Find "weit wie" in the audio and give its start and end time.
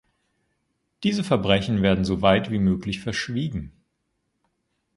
2.23-2.57